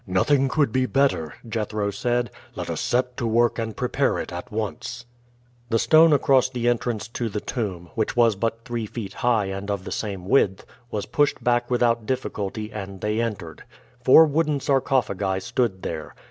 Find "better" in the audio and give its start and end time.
0.87-1.35